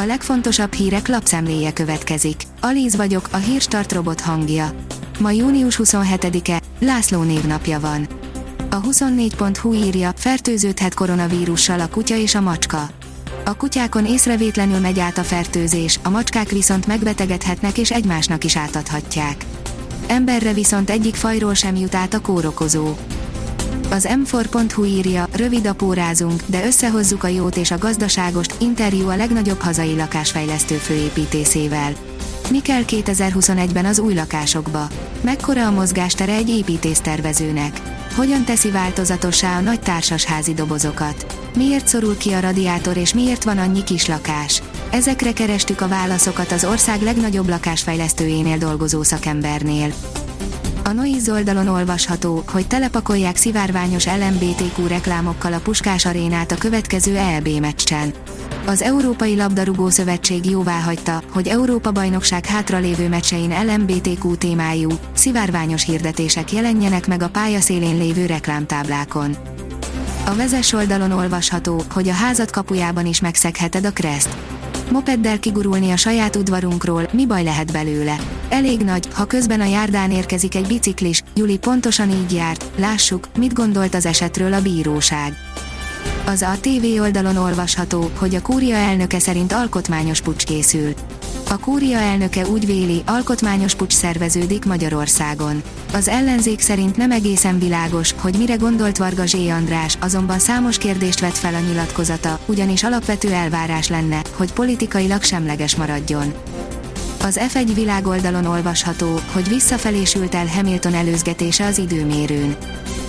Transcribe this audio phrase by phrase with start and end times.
[0.00, 2.42] A legfontosabb hírek lapszemléje következik.
[2.60, 4.70] Alíz vagyok, a hírstart robot hangja.
[5.18, 8.08] Ma június 27-e, László névnapja van.
[8.70, 12.90] A 24.hu írja, fertőződhet koronavírussal a kutya és a macska.
[13.44, 19.44] A kutyákon észrevétlenül megy át a fertőzés, a macskák viszont megbetegedhetnek és egymásnak is átadhatják.
[20.06, 22.94] Emberre viszont egyik fajról sem jut át a kórokozó.
[23.90, 29.60] Az m4.hu írja, rövid pórázunk, de összehozzuk a jót és a gazdaságost, interjú a legnagyobb
[29.60, 31.92] hazai lakásfejlesztő főépítészével.
[32.50, 34.88] Mi kell 2021-ben az új lakásokba?
[35.20, 37.80] Mekkora a mozgástere egy építésztervezőnek?
[38.14, 41.38] Hogyan teszi változatossá a nagy társasházi dobozokat?
[41.56, 44.62] Miért szorul ki a radiátor és miért van annyi kis lakás?
[44.90, 49.92] Ezekre kerestük a válaszokat az ország legnagyobb lakásfejlesztőjénél dolgozó szakembernél.
[50.88, 57.48] A Noiz oldalon olvasható, hogy telepakolják szivárványos LMBTQ reklámokkal a Puskás arénát a következő EB
[57.48, 58.12] meccsen.
[58.66, 67.06] Az Európai Labdarúgó Szövetség jóváhagyta, hogy Európa bajnokság hátralévő meccsein LMBTQ témájú, szivárványos hirdetések jelenjenek
[67.06, 69.36] meg a pályaszélén lévő reklámtáblákon.
[70.26, 74.57] A vezes oldalon olvasható, hogy a házat kapujában is megszegheted a kreszt.
[74.90, 78.16] Mopeddel kigurulni a saját udvarunkról, mi baj lehet belőle?
[78.48, 83.52] Elég nagy, ha közben a járdán érkezik egy biciklis, Juli pontosan így járt, lássuk, mit
[83.52, 85.32] gondolt az esetről a bíróság.
[86.26, 90.92] Az a TV oldalon olvasható, hogy a kúria elnöke szerint alkotmányos pucs készül.
[91.50, 95.62] A kúria elnöke úgy véli, alkotmányos pucs szerveződik Magyarországon.
[95.92, 101.20] Az ellenzék szerint nem egészen világos, hogy mire gondolt Varga Zsé András, azonban számos kérdést
[101.20, 106.32] vet fel a nyilatkozata, ugyanis alapvető elvárás lenne, hogy politikailag semleges maradjon.
[107.28, 112.56] Az F1 világoldalon olvasható, hogy visszafelé sült el Hamilton előzgetése az időmérőn.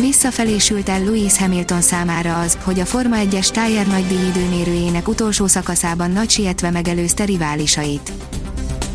[0.00, 5.46] Visszafelé sült el Lewis Hamilton számára az, hogy a Forma 1-es Tire nagydíj időmérőjének utolsó
[5.46, 8.12] szakaszában nagy sietve megelőzte riválisait.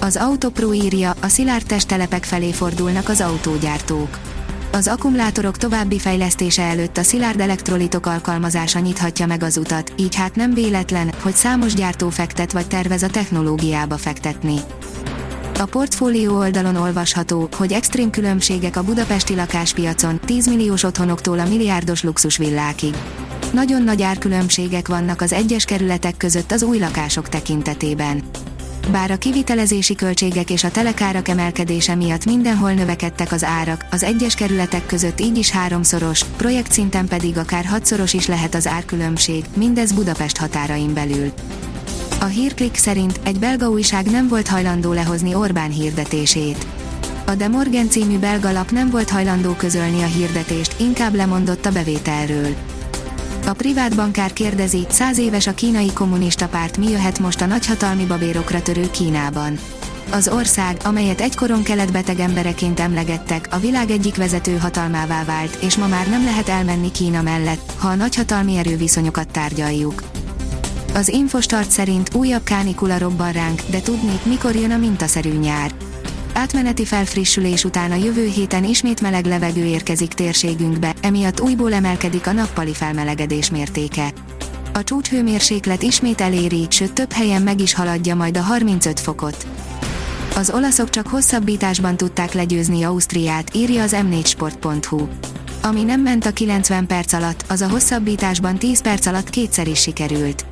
[0.00, 4.18] Az Autopro írja, a szilárd testtelepek felé fordulnak az autógyártók.
[4.72, 10.34] Az akkumulátorok további fejlesztése előtt a szilárd elektrolitok alkalmazása nyithatja meg az utat, így hát
[10.34, 14.56] nem véletlen, hogy számos gyártó fektet vagy tervez a technológiába fektetni.
[15.58, 22.02] A portfólió oldalon olvasható, hogy extrém különbségek a budapesti lakáspiacon, 10 milliós otthonoktól a milliárdos
[22.02, 22.94] luxusvillákig.
[23.52, 28.22] Nagyon nagy árkülönbségek vannak az egyes kerületek között az új lakások tekintetében.
[28.90, 34.34] Bár a kivitelezési költségek és a telekárak emelkedése miatt mindenhol növekedtek az árak, az egyes
[34.34, 39.92] kerületek között így is háromszoros, projekt szinten pedig akár hatszoros is lehet az árkülönbség, mindez
[39.92, 41.32] Budapest határain belül.
[42.24, 46.66] A hírklik szerint egy belga újság nem volt hajlandó lehozni Orbán hirdetését.
[47.26, 51.72] A De Morgan című belga lap nem volt hajlandó közölni a hirdetést, inkább lemondott a
[51.72, 52.54] bevételről.
[53.46, 58.04] A privát bankár kérdezi, száz éves a kínai kommunista párt mi jöhet most a nagyhatalmi
[58.04, 59.58] babérokra törő Kínában.
[60.10, 65.86] Az ország, amelyet egykoron keletbeteg embereként emlegettek, a világ egyik vezető hatalmává vált, és ma
[65.86, 70.02] már nem lehet elmenni Kína mellett, ha a nagyhatalmi erőviszonyokat tárgyaljuk.
[70.94, 75.72] Az Infostart szerint újabb kánikula robban ránk, de tudni, mikor jön a mintaszerű nyár.
[76.32, 82.32] Átmeneti felfrissülés után a jövő héten ismét meleg levegő érkezik térségünkbe, emiatt újból emelkedik a
[82.32, 84.12] nappali felmelegedés mértéke.
[84.72, 89.46] A csúcshőmérséklet ismét eléri, sőt több helyen meg is haladja majd a 35 fokot.
[90.36, 95.08] Az olaszok csak hosszabbításban tudták legyőzni Ausztriát, írja az m4sport.hu.
[95.62, 99.80] Ami nem ment a 90 perc alatt, az a hosszabbításban 10 perc alatt kétszer is
[99.80, 100.44] sikerült.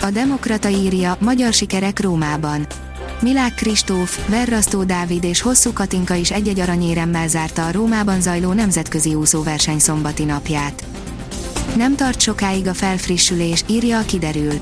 [0.00, 2.66] A Demokrata írja, magyar sikerek Rómában.
[3.20, 9.14] Milák Kristóf, Verrasztó Dávid és Hosszú Katinka is egy-egy aranyéremmel zárta a Rómában zajló nemzetközi
[9.14, 10.84] úszóverseny szombati napját.
[11.76, 14.52] Nem tart sokáig a felfrissülés, írja a kiderül.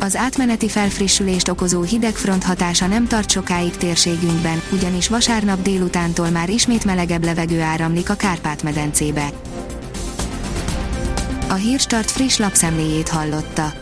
[0.00, 6.84] Az átmeneti felfrissülést okozó hidegfront hatása nem tart sokáig térségünkben, ugyanis vasárnap délutántól már ismét
[6.84, 9.30] melegebb levegő áramlik a Kárpát-medencébe.
[11.48, 13.81] A Hírstart friss lapszemléjét hallotta.